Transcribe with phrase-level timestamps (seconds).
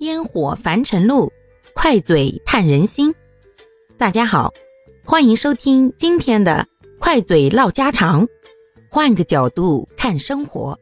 [0.00, 1.32] 烟火凡尘路，
[1.72, 3.14] 快嘴探人心。
[3.96, 4.52] 大家好，
[5.04, 6.66] 欢迎收听今天的
[6.98, 8.26] 快嘴唠家常，
[8.90, 10.78] 换个角度看生活。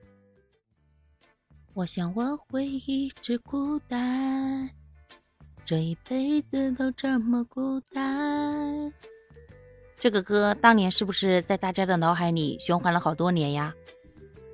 [1.75, 4.69] 我想我会一直孤单，
[5.65, 8.93] 这一辈子都这么孤单。
[10.01, 13.75] 这个歌当年是不是在大家的脑海里循环了好多年呀？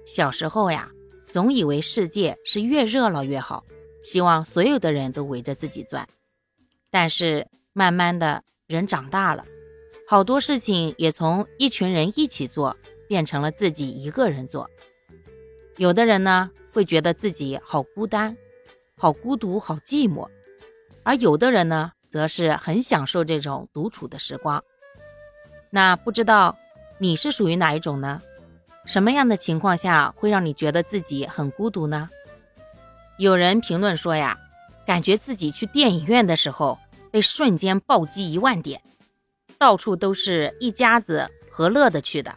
[0.04, 0.90] 小时候呀，
[1.30, 3.64] 总以为世界是越热闹越好。
[4.02, 6.08] 希望所有的人都围着自己转，
[6.90, 9.44] 但是慢慢的人长大了，
[10.08, 12.76] 好多事情也从一群人一起做
[13.08, 14.68] 变成了自己一个人做。
[15.76, 18.36] 有的人呢会觉得自己好孤单、
[18.96, 20.28] 好孤独、好寂寞，
[21.02, 24.62] 而有的人呢则是很享受这种独处的时光。
[25.70, 26.56] 那不知道
[26.98, 28.20] 你是属于哪一种呢？
[28.86, 32.08] 什么样的情况下会让你觉得自己很孤独呢？
[33.18, 34.38] 有人评论说呀，
[34.86, 36.78] 感觉自己去电影院的时候
[37.10, 38.80] 被瞬间暴击一万点，
[39.58, 42.32] 到处都是一家子和乐的去的，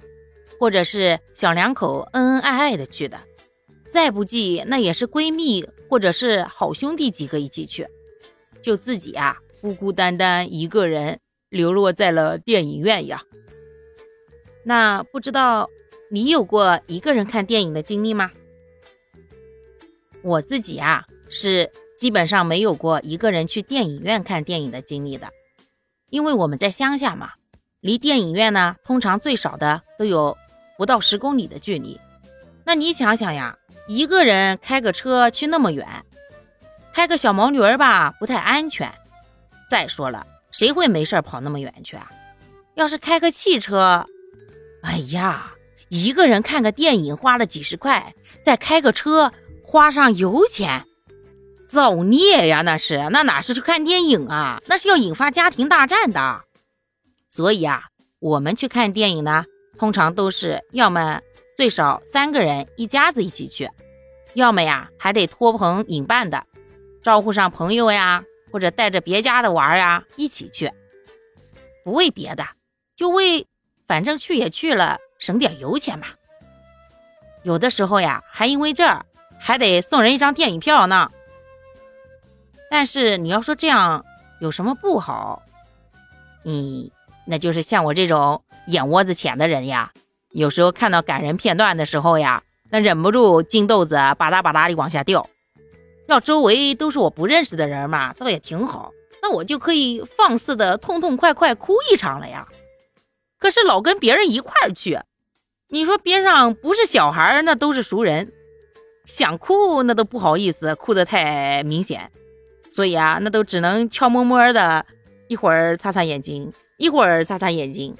[0.60, 3.20] 或者是小两口恩恩爱爱的去的，
[3.92, 7.88] 再不济那也是闺蜜或者是好兄弟几个一起去，
[8.64, 13.22] 就自己啊孤孤单单一个人流落在了电影院呀。
[14.66, 15.70] 那不知道
[16.10, 18.32] 你有过一个人看电影的经历吗？
[20.24, 25.30] 我自己啊，是基本上没有过一个人去电影院看电影的经历的，
[26.10, 27.32] 因为我们在乡下嘛，
[27.80, 30.38] 离电影院呢，通常最少的都有
[30.78, 32.00] 不到十公里的距离。
[32.64, 35.88] 那你想想呀，一个人开个车去那么远，
[36.94, 38.92] 开个小毛驴儿吧，不太安全。
[39.70, 42.12] 再说了，谁会没事跑那么远去啊？
[42.76, 44.06] 要是开个汽车，
[44.84, 45.54] 哎呀，
[45.90, 48.14] 一个人看个电影花了几十块，
[48.44, 49.32] 再开个车。
[49.72, 50.86] 花上油钱，
[51.70, 52.62] 造孽呀！
[52.62, 54.62] 那是那哪是去看电影啊？
[54.68, 56.42] 那是要引发家庭大战的。
[57.30, 57.84] 所以啊，
[58.20, 59.46] 我们去看电影呢，
[59.80, 61.22] 通常都是要么
[61.56, 63.70] 最少三个人一家子一起去，
[64.34, 66.46] 要么呀还得托朋引伴的，
[67.02, 70.70] 招呼上朋友呀，或者带着别家的娃呀一起去。
[71.86, 72.46] 不为别的，
[72.98, 73.48] 就为
[73.88, 76.08] 反正去也去了，省点油钱嘛。
[77.44, 79.06] 有的时候呀，还因为这儿。
[79.42, 81.10] 还得送人一张电影票呢，
[82.70, 84.06] 但是你要说这样
[84.40, 85.42] 有什么不好？
[86.44, 86.92] 你，
[87.26, 89.92] 那就是像我这种眼窝子浅的人呀，
[90.30, 95.28] 有时候看到感人片段的时候呀，那忍不住金豆子吧嗒吧嗒的往下掉。
[96.08, 98.92] 要周围都是我不认识的人嘛，倒也挺好，
[99.22, 102.48] 那我就可以放肆的痛痛快快哭一场了呀。
[103.40, 105.00] 可是老跟别人一块儿去，
[105.70, 108.32] 你说边上不是小孩，那都是熟人。
[109.06, 112.10] 想哭那都不好意思，哭得太明显，
[112.74, 114.86] 所以啊，那都只能悄摸摸的，
[115.28, 117.96] 一会儿擦擦眼睛，一会儿擦擦眼睛，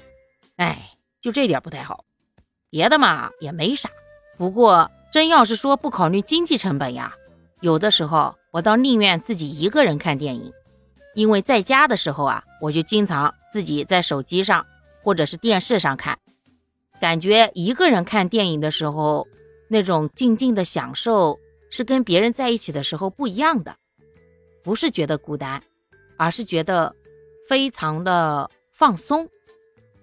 [0.56, 0.90] 哎，
[1.20, 2.04] 就这点不太好，
[2.70, 3.90] 别的嘛也没啥。
[4.38, 7.14] 不过真要是说不考虑经济成本呀，
[7.60, 10.52] 有的时候我倒宁愿自己一个人看电影，
[11.14, 14.64] 因为在家的时候啊，我就经常自己在手机上
[15.02, 16.16] 或者是电视上看，
[17.00, 19.26] 感觉一个人看电影的时候。
[19.72, 21.40] 那种静静的享受
[21.70, 23.74] 是跟别人在一起的时候不一样的，
[24.62, 25.62] 不是觉得孤单，
[26.18, 26.94] 而是觉得
[27.48, 29.26] 非常的放松，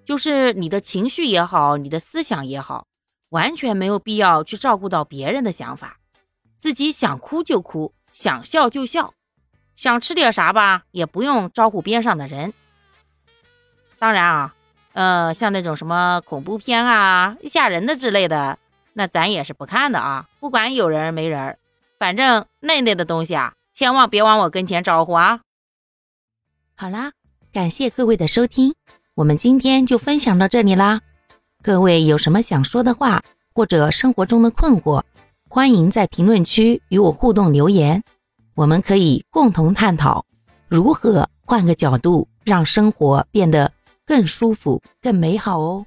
[0.03, 2.88] 就是你的情绪也好，你的思想也好，
[3.30, 6.00] 完全没有必要去照顾到别人的想法，
[6.57, 9.13] 自己想哭就哭，想笑就笑，
[9.75, 12.51] 想吃点啥吧，也不用招呼边上的人。
[14.00, 14.56] 当然啊，
[14.94, 18.57] 呃，像那种什么恐怖片啊、吓人的之类的。
[19.00, 21.58] 那咱也是不看的啊，不管有人没人，
[21.98, 25.40] 反正那类的东西啊，千万别往我跟前招呼啊。
[26.76, 27.14] 好啦，
[27.54, 28.76] 感谢各位的收听，
[29.16, 31.00] 我们今天就分享到这里啦。
[31.64, 33.24] 各位有什么想说的话，
[33.54, 35.02] 或者生活中的困惑，
[35.48, 38.04] 欢迎在评论区与我互动留言，
[38.54, 40.25] 我们可以共同探讨
[40.68, 43.72] 如何换个角度让生活变得
[44.06, 45.86] 更舒服、更美好哦。